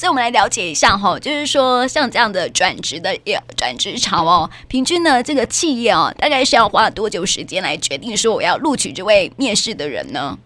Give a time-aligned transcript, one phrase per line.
[0.00, 3.14] 所以我们来了解一下哈，就是说像这样的转职的
[3.54, 10.38] 转职潮哦，平均呢这个企业哦，大概是要花多久时间来决定说我要录取这位面试的人呢？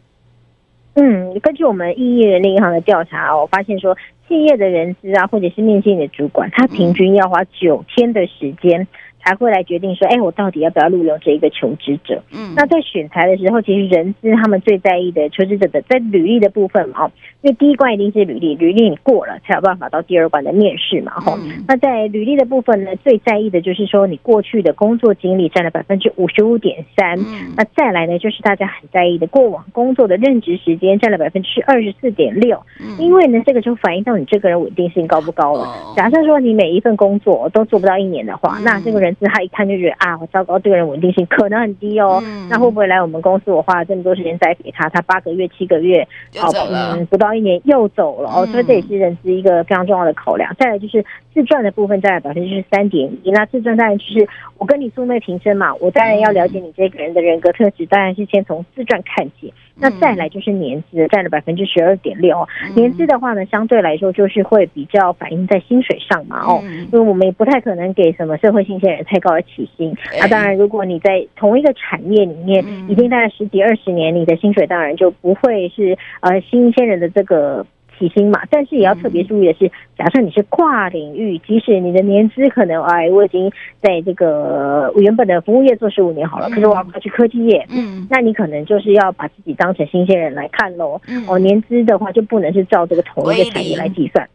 [0.95, 3.97] 嗯，根据我们异业人力银行的调查，我发现说
[4.27, 8.89] 企业的人资啊，或者是面试的主管，他平均要花九天的时间。
[9.25, 12.23] 才会来决定说，哎，我到底要不要录用这一个求职者？
[12.31, 21.39] 嗯，那在选材的时候，其实人资他们最在意的求职者的在履历的部分嘛，哦，因为第一关一定是履历，履历你过了才有办法到第二关的面试嘛，哈。
[21.67, 27.19] 那在履历的部分呢，最在意的就是说你过去的工作经历占了百分之五十五点三，
[27.57, 32.61] 那再来呢，就是大家很在意的过往工作的任职时间占了百分之二十四点六，
[32.99, 35.67] 因为呢，这个就反映到你这个人稳定性高不高了。
[35.97, 39.14] 假设说你每一份工作都做不到一年的话，那这个人。
[39.21, 42.23] 他一看就觉得啊，我糟糕，这个人稳定性可能很低哦。
[42.25, 43.51] 嗯、那会不会来我们公司？
[43.51, 46.07] 我花了这么多时间栽培他，他八个月、七个月，
[46.37, 48.47] 好，嗯，不到一年又走了哦。
[48.47, 50.55] 所以这也是人资一个非常重要的考量。
[50.59, 53.31] 再来就是自传的部分，占了百分之三点一。
[53.31, 59.53] 那自传当然就是我跟你素昧平生嘛，我当然要了解你这个人的人格特质，当然是先从自传看起。
[59.77, 62.47] 那再来就是年资，占了百分之十二点六。
[62.77, 69.95] 年资的话呢，相对来说就是会比较反映在薪水上嘛，哦，因为我们也不太可能给什么社会新鲜人太高的起薪。
[70.19, 77.65] 那当然，如果你在同一个产业里面已经待了十几二十年，你的薪水当然就不会是呃新鲜人的这个。
[77.99, 83.51] 起薪嘛，但是也要特别注意的是，假设你是跨领域，即使你的年资可能哎，我已经
[83.81, 91.01] 在这个原本的服务业做十五年好了，可是我要去科技业，嗯，那你可能就是要把自己当成新鲜人来看喽。
[91.27, 94.29] 哦，年资的话就不能是照这个同一个产业来计算，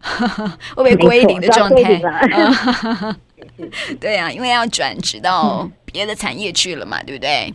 [0.76, 2.02] 会不会归零的状态？
[4.00, 7.54] 对啊，因为要转职到别的产业去了嘛，对不对？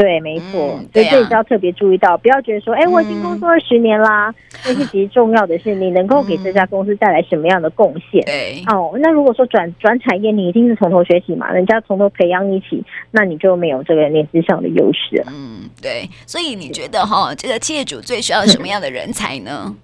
[0.00, 4.34] 对，没错，嗯、所以这也是要特别注意到，不要觉得说，哎，我已经工作二十年啦。
[4.64, 8.24] 但是、嗯、其实重要的是，你能够给这家公司带来什么样的贡献？
[8.24, 15.24] 对，哦，那如果说转转产业，你一定是从头学习嘛，人家从头培养你起，那你就没有这个年资上的优势了。
[15.30, 16.08] 嗯，对。
[16.24, 19.76] 所以你觉得哈，这个企业主最需要什么样的人才呢？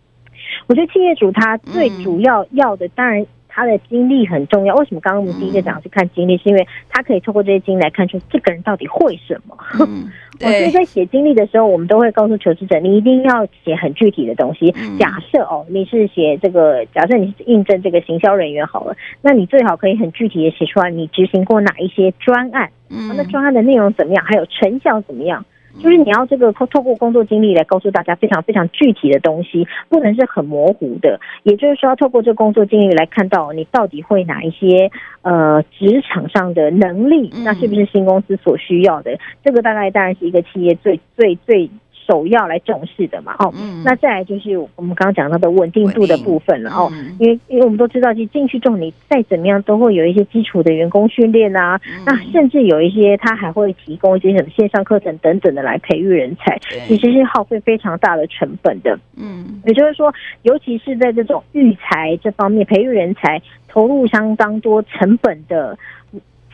[0.68, 3.26] 我觉得企业主他最主要要的，当然。
[3.54, 4.74] 他的经历很重要。
[4.74, 6.36] 为什么刚刚我们第一个讲是看经历？
[6.38, 9.56] 是因为他可以透过这些经历来看出这个人到底会什么。
[9.86, 10.10] 嗯，
[10.42, 14.74] 我觉得在写经历的时候，我们都会告诉求职者，你一定要写很具体的东西。
[14.98, 25.44] 假设哦，你是写这个，假设你是应征这个行销人员好了，那你最好可以很具体的写出来，你执行过哪一些专案，那专案的内容怎么样，还有成效怎么样。
[25.80, 31.20] 就是你要这个透透过工作经历来告诉大家非常非常具体的东西，不能是很模糊的。
[31.42, 34.90] 也就是说，要透过这个工作经历来看到你到底会哪一些
[35.22, 39.18] 呃职场上的能力，那是不是新公司所需要的？
[39.44, 41.70] 这个大概当然是一个企业最最最。
[42.06, 43.52] 首要来重视的嘛，哦，
[43.84, 65.76] 那再来就是我们刚刚讲到的稳定度的部分了哦，因为因为我们都知道，其实进去之后你再怎么样都会有一些基础的员工训练啊，那甚至有一些他还会提供一些什么线上课程等等的来培育人才，其实是耗费非常大的成本的，嗯，也就是说，尤其是在这种育才这方面，培育人才投入相当多成本的。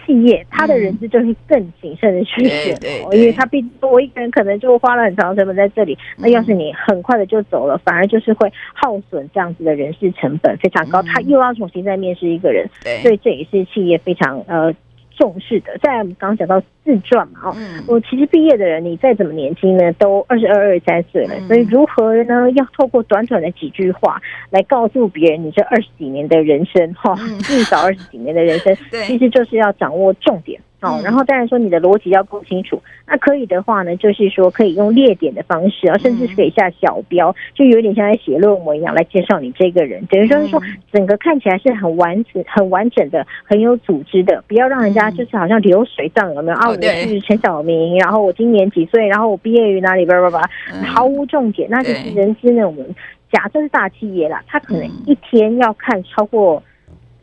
[0.07, 2.77] 企业他的人资就是更谨慎的去选，
[3.13, 12.69] 因为他毕竟我一个人可能就花了很长的成本在这里，那要是你很快的就走了，反而就是会耗损这样子的人事成本非常高，他又要重新再面试一个人，
[13.03, 14.75] 所以这也是企业非常呃。
[15.21, 17.55] 重视的，在我们刚刚讲到自传嘛，哦，
[17.87, 22.51] 我其实毕业的人，你再怎么年轻呢，都二十二、二十三岁了，所以如何呢？
[22.53, 30.59] 要透过短短的几句话来告诉别人你这二十几年的人生，哈，至少二十几年的人生， 其实就是要掌握重点。
[30.81, 40.59] 哦，然后当然说你的逻辑要够清楚，那可以的话呢，就是说可以用列点的方式啊，甚至是可以下小标，就有点像在写论文一样来介绍你这个人，等于说是说
[40.91, 46.57] 整个看起来是很完整、很完整的、很有组织的，不要让人家就是好像流水账有没有？
[46.57, 46.69] 啊？
[46.71, 46.75] 我
[47.09, 50.51] 是陈小明，然后我今年几岁，然后我毕业于哪里，叭叭叭，
[50.83, 51.69] 毫无重点。
[51.71, 52.95] 那就是人资呢，我们
[53.31, 56.63] 假设是大企业啦，他可能一天要看超过。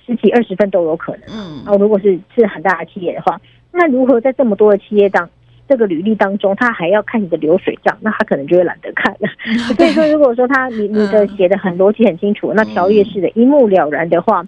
[0.07, 3.39] 十几二十份都有可能，嗯，然后如果是是很大的企业的话，
[3.73, 5.29] 那如何在这么多的企业当
[5.67, 9.27] 这个履历当中，他还要看你的流水账，那他可能就会懒得看了。
[9.75, 14.47] 所以说，如果说他你你的写的很逻辑很清楚，那条约式的一目了然的话，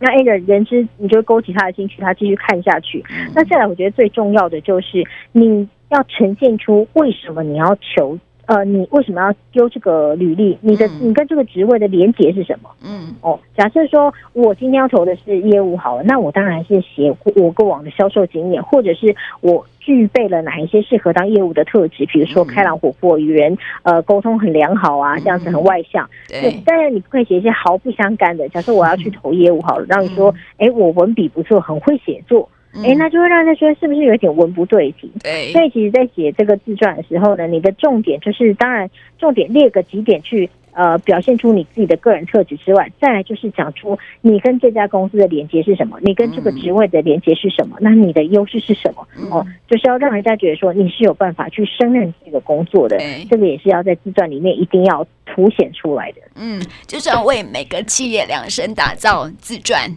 [0.00, 3.04] 那 A 的人资你就会勾起他的兴趣，他继续看下去。
[3.36, 8.18] 那再来，我觉得最重要的就是你要呈现出为什么你要求。
[8.52, 10.58] 呃，你为什么要丢这个履历？
[10.60, 12.68] 你的、嗯、你跟这个职位的连结是什么？
[12.84, 26.04] 嗯，哦，假设说我今天要投的是业务好了，那我当然是写我过往的销售经验，或者是我具备了哪一些适合当业务的特质，比如说开朗活泼、与人呃沟通很良好啊，这样子很外向。
[26.30, 28.46] 嗯、对，当然你不可以写一些毫不相干的。
[28.50, 30.28] 假设我要去投业务好了，让你说，
[30.58, 32.46] 哎、嗯，我文笔不错，很会写作。
[32.74, 35.10] 哎、欸，那就会让人觉得是不是有点文不对题？
[35.22, 38.88] 对，所以其实，在写这个自传的时候呢，你的重点就是，当然
[39.18, 49.06] 重点列个几点去，呃，表现出你自己的个人特质之外，再来就是讲出你跟这家公司的连接是什么，你跟这个职位的连接是什么，那你的优势是什么？
[49.30, 52.96] 哦，就是要让人家觉得说你是有办法去胜任这个工作的，
[53.28, 56.22] 这个也是要在自传里面一定要凸显出来的。
[56.36, 59.90] 嗯，就是要为每个企业量身打造自传。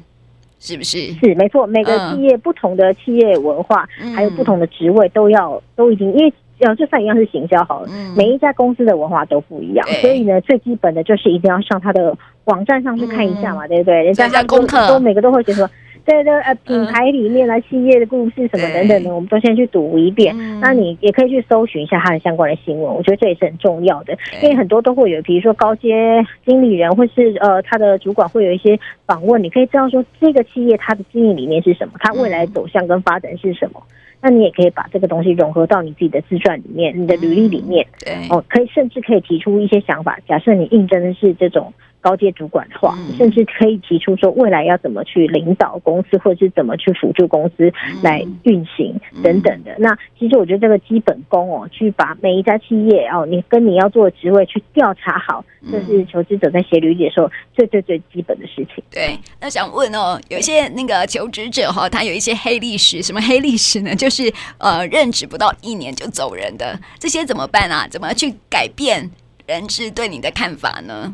[0.66, 0.98] 是不是？
[1.14, 14.04] 是没错，每个企业不同的企业文化，嗯、还有不同的职位，都要都已经，因为要就算一样是行销好了，嗯、每一家公司的文化都不一样，所以呢，最基本的就是一定要上他的网站上去看一下嘛，嗯、对不对？
[14.04, 15.70] 人家他功课都每个都会写说。
[16.06, 20.36] 对对，呃，品牌里面啊企业的故事什么等等的，我们都先去读一遍。
[20.62, 33.82] 那你也可以去搜寻一下它的相关的新闻，我觉得这也是很重要的，因为很多都会有，比如说高阶经理人或是呃他的主管会有一些访问，你可以知道说这个企业它的经营理念是什么，它未来走向跟发展是什么。
[34.22, 37.86] 那你也可以把这个东西融合到你自己的自传里面，你的履历里面。
[38.00, 40.20] 对，哦，可以甚至可以提出一些想法。
[40.28, 41.74] 假设你应征的是这种。
[42.06, 47.74] 高阶主管的话，甚至可以提出说未来要怎么去领导公司，或者是怎么去辅助公司
[48.04, 49.76] 来运行等等的。
[49.80, 58.84] 那其实我觉得这个基本功哦，去把每一家企业哦，你跟你要做的职位去调查好，这是求职者在写履历的时候最最最基本的事情。
[58.92, 63.96] 对，那想问哦，有些那个求职者哈，他有一些黑历史，什么黑历史呢？
[63.96, 67.88] 就是呃，任职不到一年就走人的，这些怎么办啊？
[67.90, 69.10] 怎么去改变
[69.48, 71.12] 人质对你的看法呢？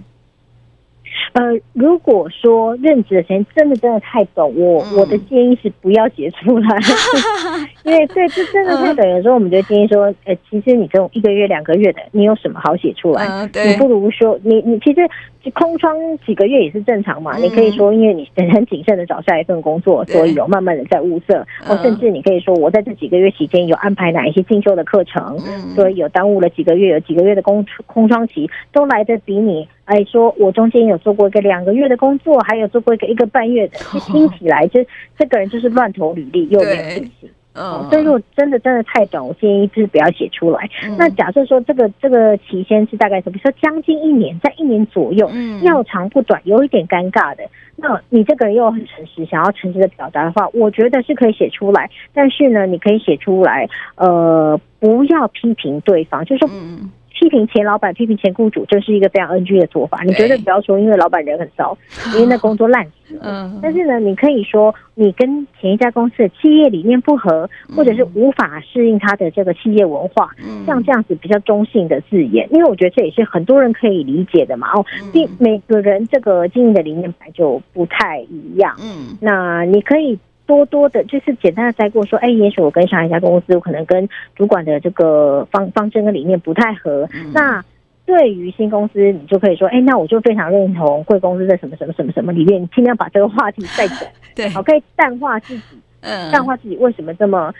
[1.33, 1.41] 呃，
[1.73, 6.77] 如果说任职的时间真的真的太短，我、嗯、我的建议是不要写出来，
[7.83, 9.09] 因为对，这真的太短。
[9.09, 13.25] 有时候我们就建议说，呃，其实你这种一个月、两个月的，你有什么好写出来？
[13.27, 15.01] 嗯、你不如说，你你其实
[15.49, 17.31] 空窗几个月也是正常嘛。
[17.37, 29.67] 嗯、你可以说，因为你很谨慎的找下一份工作，所以有慢慢的在物色，或甚至你可以说，我在这几个月期间有安排哪一些进修的课程，嗯、所以有耽误了几个月，有几个月的工空窗期，都来得比你。
[29.85, 33.77] 哎，说我中间有做过一个两个月的工作，还有做过一个一个半月的，
[34.07, 34.79] 听起来就
[35.17, 37.29] 这个人就是乱投履历，又没有信心。
[37.53, 40.69] 嗯，所以如果真的真的太短，我建议就是不要写出来。
[40.83, 43.33] 嗯、那假设说这个这个期间是大概什么？
[43.33, 47.43] 比如说将近一年，在一年左右，嗯，要长不短，有一点尴尬的。
[47.75, 51.89] 那你这个人又很诚实，想要诚实的表达的话，我觉得是可以写出来。
[52.13, 56.49] 但是呢，你可以写出来，呃，不要批评对方，就是说。
[56.53, 56.89] 嗯
[57.21, 60.01] 批评前老板、批评前雇主，这是一个非常 NG 的做法。
[60.03, 61.77] 你绝对不要说，因为老板人很糟，
[62.15, 63.21] 因为那工作烂死了。
[63.23, 63.59] 嗯。
[63.61, 70.31] 但是呢，你可以说你跟前一家公司的企业理念不合，或者是无法适应他的这个企业文化，
[70.65, 74.71] 像这样子比较中性的字眼，因为我觉得这也是很多人可以理解的嘛。
[74.73, 74.83] 哦，
[75.13, 78.75] 并每个人这个经营的理念本来就不太一样。
[78.81, 79.15] 嗯。
[79.21, 80.17] 那你可以。
[80.51, 87.07] 多多的，就是简单的筛过说，哎，也许我跟上一家公司，我可能跟主管的这个方方针跟理念不太合。
[87.13, 87.63] 嗯、那
[88.05, 97.53] 对于新公司，你就可以说，哎，那我就非常认同贵公司的什么什么什么什么理念，你尽量把这个话题带转， 对，好，可以淡化自己，嗯，淡化自己为什么这么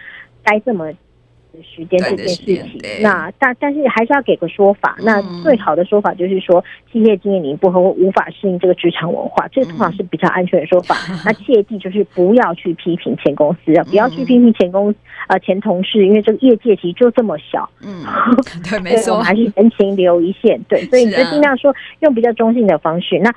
[0.44, 0.92] 该这么。
[1.62, 4.96] 时间这件事情，那但但是还是要给个说法。
[5.04, 10.96] 那最好的说法就是说，企业经营不合，无法适应这个职场文化，这个通常是比较安全的说法。
[11.26, 14.94] 那切记就是不要去批评前公司，不要去批评前公
[15.28, 17.70] 呃前同事，因为这个业界其实就这么小。
[17.84, 18.04] 嗯，
[18.70, 20.60] 对，没错，我们还是人情留一线。
[20.70, 23.20] 对，所以你就尽量说用比较中性的方式。
[23.20, 23.30] 那。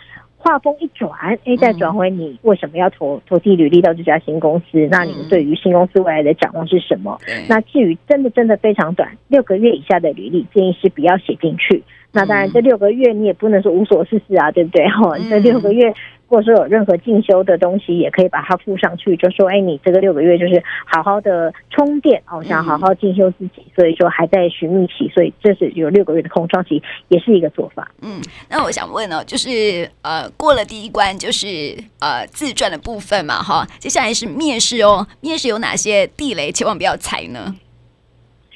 [0.45, 1.11] 话风一转，
[1.45, 4.87] 哎，再转回你为什么要投投递履历到这家新公司？
[4.91, 7.19] 那你们对于新公司未来的展望是什么？
[7.49, 11.83] 那至于真的真的非常短，六个月以下的履历，建议是不要写进去。
[12.15, 14.89] 那当然，这六个月你也不能说无所事事啊，对不对？
[14.89, 15.93] 哈，这六个月。
[16.27, 37.55] 或者说有任何进修的东西，也可以把它附上去，就说：“哎，你这个六个月就是好好的充电哦，想好好进修自己，所以说还在寻觅期，所以这是有六个月的空窗期，也是一个做法。”嗯，那我想问哦，就是呃，过了第一关，就是呃自传的部分嘛，哈，接下来是面试哦，面试有哪些地雷，千万不要踩呢？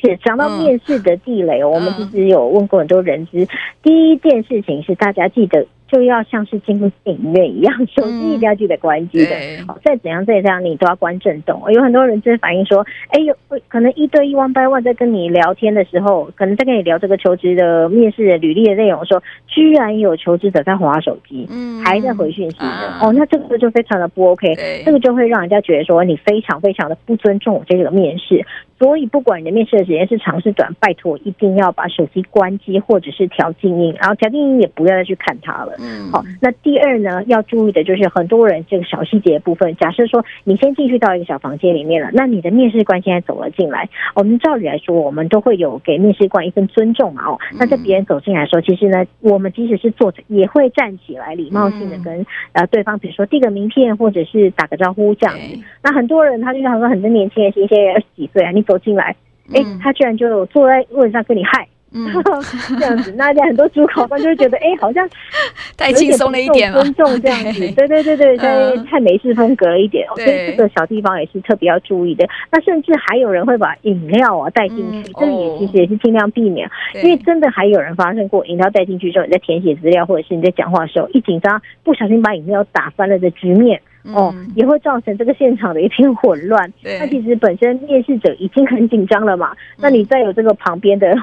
[0.01, 3.47] 是讲到面试的地雷，嗯、我们其实有问过很多人资，
[3.83, 5.67] 第一件事情是大家记得。
[5.91, 9.35] 就要像是进入电影院一样，手机一定要记得关机的。
[9.67, 11.63] 好、嗯，再怎样再怎样，你都要关震动。
[11.73, 13.35] 有很多人就是反映说，哎，有
[13.69, 22.67] 可能一对一 one by one 在跟你聊天的时候，可能在跟你聊这个求职的面试的履历的内容的时候，居然有求职者在滑手机，嗯，还在回讯息的。
[22.67, 28.45] 啊、哦，那这个就非常的不 OK，这个就会让人家觉得说你非常非常的不尊重我这个面试。
[28.79, 35.75] 所以，不管你的面试的时间是长是短，拜托一定要把手机关机或者是调静音，然后调静音也不要再去看它了。
[35.81, 36.23] 嗯，好。
[36.41, 39.75] 那第二呢，要注意的就是很多人这个小细节的部分。
[39.81, 47.27] 假设说你先进去到一个小房间里面了，那你的面试官现在走了进来，我们照理来说，我们都会有给面试官一份尊重嘛。
[47.27, 55.59] 哦，那在别人走进来的时候，其实呢，我们即使是坐着，也会站起来，礼貌性的跟呃对方，比如说递个名片，或者是打个招呼这样子。
[55.83, 58.65] 那很多人他就像说很多年轻人，新鲜人二十几岁啊，你。
[58.69, 59.17] 走进来，
[59.55, 62.07] 哎，他居然就坐在位置上跟你嗨，嗯、
[62.79, 65.09] 这样子，那很多主考官就会觉得， 哎，好像
[65.75, 67.89] 太轻松了一点，尊重这样子，对。
[67.89, 72.29] 对对对，太太美式风格了一点，所以这个小地方也是特别要注意的。
[72.53, 76.71] 那甚至还有人会把饮料啊带进去，这个也其实也是尽量避免，
[77.03, 83.81] 因为真的还有人发生过饮料带进去之后，你在填写资料或者是你在讲话的时候，一紧张不小心把饮料打翻了的局面。
[84.15, 86.73] 哦，也会造成这个现场的一片混乱。
[86.83, 91.15] 那其实本身面试者已经很紧张了嘛，那你再有这个旁边的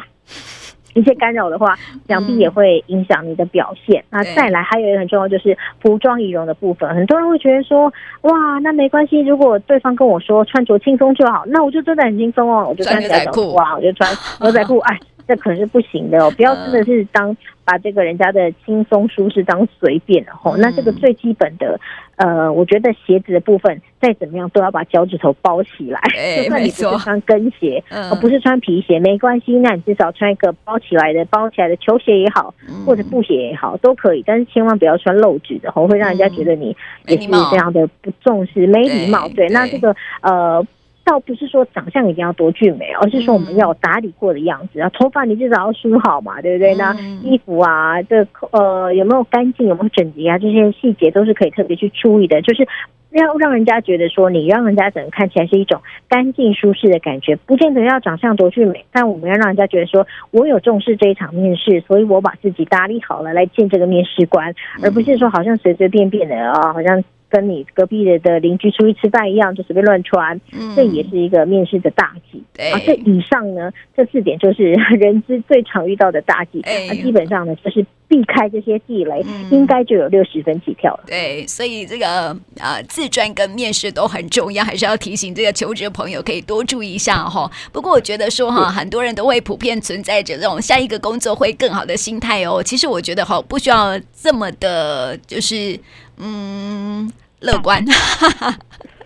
[0.93, 1.75] 一些干扰的话，
[2.07, 4.03] 想必也会影响你的表现。
[4.09, 6.87] 那再来还有一个很重要，就是服装仪容的部分。
[6.95, 7.91] 很多人会觉得说，
[8.21, 14.09] 哇，那没关系，如果对方跟我说穿着轻松就好，那我就真的很轻松哦，我就穿牛仔裤，哇，我就穿
[14.41, 14.99] 牛仔裤，哎。
[15.27, 16.31] 这可是不行的哦！
[16.37, 20.55] 不要真的是当把这个人家的轻松舒适当随便了吼。
[20.57, 21.79] 那这个最基本的，
[22.17, 25.99] 呃，我觉得鞋子的部分再怎么样都要把脚趾头包起来。
[26.37, 29.57] 就算你不是穿跟鞋，而不是穿皮鞋，没关系。
[29.57, 32.53] 那你至少穿一个包起来的、包起来的球鞋也好，
[32.85, 34.23] 或者布鞋也好，都可以。
[34.25, 36.75] 但是千万不要穿露趾的，吼，会让人家觉得你
[37.07, 39.27] 也是非常的不重视、没礼貌。
[39.29, 40.65] 对，那这个呃。
[41.05, 44.89] 倒不是说长相一定要多俊美，而是说我们要有打理过的样子啊。
[44.89, 46.73] 头发你至少要梳好嘛，对不对？
[46.75, 50.37] 那衣服啊，这呃有没有干净，有没有整洁啊？
[50.39, 52.41] 这些细节都是可以特别去注意的。
[52.41, 52.67] 就是
[53.11, 67.03] 要让人家觉得说，你让人家整个看起来是一种干净舒适的感觉，不见得要长相多俊美，但我们要让人家觉得说我有重视这一场面试，所以我把自己打理好了来见这个面试官，而不是说好像随随便便的啊，好像。
[67.35, 70.39] 跟你隔壁的的邻居出去吃饭一样，就随便乱穿，
[70.73, 72.41] 这也是一个面试的大忌。
[72.71, 76.61] 啊，这以上呢，这四点就是 人之最常遇到的大忌。
[76.63, 81.03] 那基本上呢，就是避开这些地雷，应该就有六十分起跳了。
[81.07, 87.51] 对，所以这个呃，自传跟面试都很重要，还是要提醒这个求职朋友可以多注意一下哈。
[87.73, 92.63] 不过我觉得说哈，很多人都会普遍存在着这种下一个工作会更好的心态哦。
[92.63, 95.77] 其实我觉得哈，不需要这么的，就是
[96.17, 97.11] 嗯。
[97.41, 97.83] 乐观，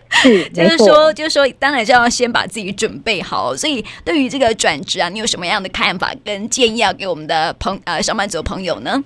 [0.10, 3.56] 是， 就是说，就是说，当然就要先把自己准备好。
[3.56, 9.04] 所以，对于这个转职啊，你有什么样的看法跟建议要给我们的朋呃上班族朋友呢？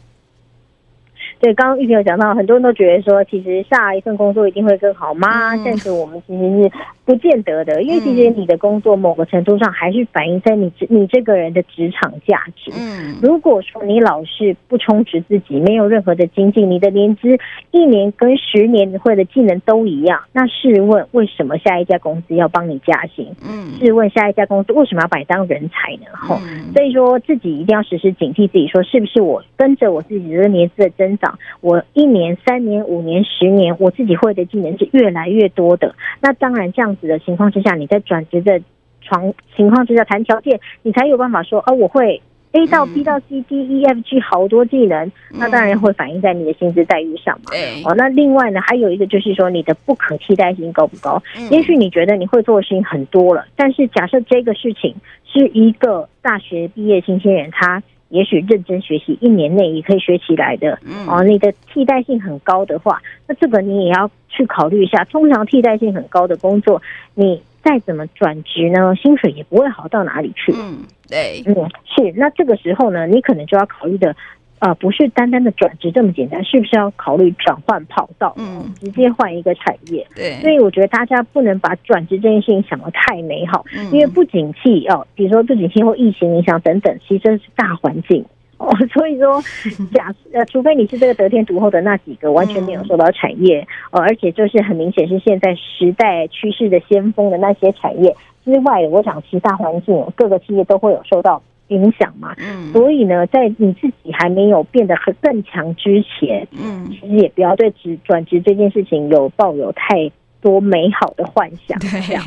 [1.40, 5.56] 对，刚刚玉萍有讲到，很多人都觉得说，其实下一份工作一定会更好吗？
[5.66, 6.72] 但是我们其实是。
[7.06, 12.72] 不见得的，因为其实你的工作某个程度上还是反映在你你这个人的职场价值。
[12.74, 17.38] 嗯，如果说你老是不充实自己，没有任何的精进，你的年资
[17.72, 23.28] 一年跟十年会的技能都一样，那试问为什么下一家公司要帮你加薪？
[23.46, 26.06] 嗯，试问下一家公司为什么要把你当人才呢？
[26.14, 26.38] 吼，
[26.74, 35.94] 所以说自己一定要时时警惕自己，说是不是我跟着我自己的年资的增长，我一年、三年、五年、十年，我自己会的技能是越来越多的。
[36.22, 36.93] 那当然这样。
[37.08, 38.62] 的情况之下，你在转职的
[39.02, 42.22] 床情况之下谈条件，你才有办法说，哦，我会
[42.54, 47.52] A 到 B 到 C D E F G 好多技能，那当然会反映在你的薪资待遇上嘛。
[47.84, 51.22] 哦，那另外呢，还有一个就是说，你的不可替代性高不高？
[51.50, 54.96] 也许你觉得你会做的事情很多了，但是假设这个事情
[55.26, 57.82] 是一个大学毕业新鲜人，他
[58.14, 60.80] 也许认真学习一年内也可以学起来的。
[61.08, 64.10] 哦，你的替代性很高的话，那这个你也要。
[64.36, 66.82] 去考虑一下，通常替代性很高的工作，
[67.14, 70.52] 你再怎么转职呢，薪水也不会好到哪里去。
[70.56, 71.54] 嗯，对，嗯，
[71.86, 72.12] 是。
[72.16, 74.16] 那这个时候呢，你可能就要考虑的，啊、
[74.64, 78.34] 呃，不是单单的转职这么简单，是不是要考虑转换跑道？
[78.38, 80.08] 嗯，直接换一个产业。
[80.16, 88.24] 对，所以我觉得大家不能把转职这件事情想得太美好，嗯、因为不景气哦，比如说不景气或疫情影响等等，其实这是大环境。
[88.58, 89.42] 哦， 所以说，
[89.94, 98.16] 假呃，除非你是这个得天独厚的那几个，完全没有受到产业，呃，而且就是很明显是现在时代趋势的先锋的那些产业
[98.46, 101.42] 之外，我想其他环境各个企业都会有受到
[101.74, 102.36] 影响嘛。
[102.38, 110.12] 嗯，所以呢，在你自己还没有变得很更强之前，嗯，其实也不要对职转职这件事情有抱有太
[110.42, 112.24] 多美好的幻想，这样。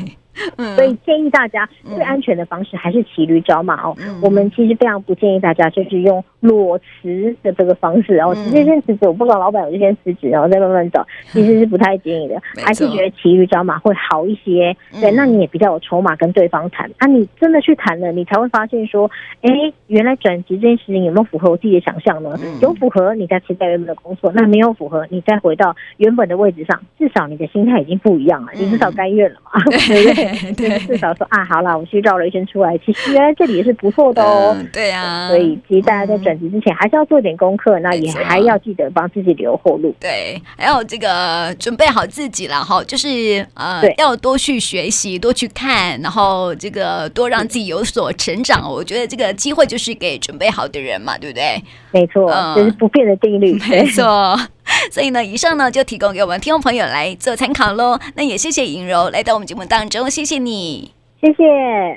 [0.75, 3.95] 所以建议大家最安全的方式还是骑驴找马哦。
[4.21, 9.07] 我们其实非常不建议大家就是用裸辞的这个方式，然后直接先辞职。
[9.07, 12.41] 我不知道老板，我就先辞职，然后再慢慢找， 其实是不太建议的。
[12.63, 14.75] 还是觉得骑驴找马会好一些。
[15.01, 16.89] 对，那你也比较有筹码跟对方谈。
[16.97, 19.09] 啊，你真的去谈了，你才会发现说，
[19.41, 19.49] 哎，
[19.87, 22.37] 原来转职这件事情有没有符合我自己的想象呢？
[22.61, 26.79] 有符合，你再辞掉原本的工作；那没有符合，你再回到原本的位置上。
[26.97, 30.69] 至少你的心态已经不一样了，你至少甘愿了嘛， 对不对？
[30.69, 34.55] 对，至少说啊，好了，我去绕了一圈出来，其实原来这里也是不错的哦。
[34.57, 39.93] 嗯、对啊，所以其实大家在转职之前还是要做点功课，嗯、那也还要记得帮自己留后路。
[39.99, 48.71] 对，还有这个准备好自己了哈，就是呃，对要多去学习，多去看，然后这个多让自己有所成长。
[48.71, 51.61] 我觉得这个机会就是给准备好的人嘛，对不对？
[51.91, 53.53] 没错，嗯、这是不变的定律。
[53.69, 54.37] 没错。
[54.91, 57.97] 所以呢，以上呢就提供给我们听众朋友来做参考喽。
[58.15, 60.91] 那也谢谢尹柔来到我们节目当中，谢谢你，
[61.21, 61.95] 谢谢。